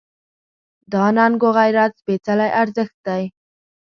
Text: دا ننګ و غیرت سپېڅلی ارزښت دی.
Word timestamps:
دا 0.91 1.05
ننګ 1.17 1.41
و 1.47 1.49
غیرت 1.57 1.91
سپېڅلی 1.99 2.49
ارزښت 2.61 2.97
دی. 3.07 3.23